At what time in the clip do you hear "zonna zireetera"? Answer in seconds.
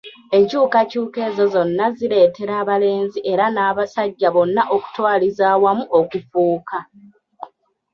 1.53-2.53